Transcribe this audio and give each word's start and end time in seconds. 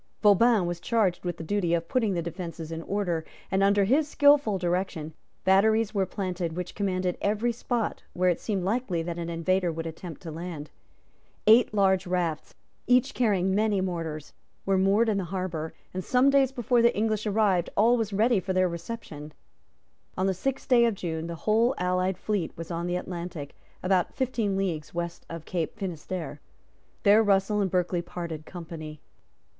Vauban 0.23 0.65
was 0.65 0.79
charged 0.79 1.23
with 1.23 1.37
the 1.37 1.43
duty 1.43 1.75
of 1.75 1.87
putting 1.87 2.15
the 2.15 2.23
defences 2.23 2.71
in 2.71 2.81
order; 2.81 3.23
and, 3.51 3.61
under 3.61 3.83
his 3.83 4.07
skilful 4.07 4.57
direction, 4.57 5.13
batteries 5.43 5.93
were 5.93 6.07
planted 6.07 6.53
which 6.57 6.73
commanded 6.73 7.19
every 7.21 7.51
spot 7.51 8.01
where 8.13 8.27
it 8.31 8.39
seemed 8.39 8.63
likely 8.63 9.03
that 9.03 9.19
an 9.19 9.29
invader 9.29 9.71
would 9.71 9.85
attempt 9.85 10.19
to 10.19 10.31
land. 10.31 10.71
Eight 11.45 11.71
large 11.71 12.07
rafts, 12.07 12.55
each 12.87 13.13
carrying 13.13 13.53
many 13.53 13.79
mortars, 13.79 14.33
were 14.65 14.75
moored 14.75 15.07
in 15.07 15.19
the 15.19 15.25
harbour, 15.25 15.71
and, 15.93 16.03
some 16.03 16.31
days 16.31 16.51
before 16.51 16.81
the 16.81 16.97
English 16.97 17.27
arrived, 17.27 17.69
all 17.77 17.95
was 17.95 18.11
ready 18.11 18.39
for 18.39 18.53
their 18.53 18.67
reception. 18.67 19.33
On 20.17 20.25
the 20.25 20.33
sixth 20.33 20.71
of 20.71 20.95
June 20.95 21.27
the 21.27 21.35
whole 21.45 21.75
allied 21.77 22.17
fleet 22.17 22.51
was 22.57 22.71
on 22.71 22.87
the 22.87 22.95
Atlantic 22.95 23.55
about 23.83 24.15
fifteen 24.15 24.57
leagues 24.57 24.95
west 24.95 25.27
of 25.29 25.45
Cape 25.45 25.77
Finisterre. 25.77 26.41
There 27.03 27.21
Russell 27.21 27.61
and 27.61 27.69
Berkeley 27.69 28.01
parted 28.01 28.47
company. 28.47 28.99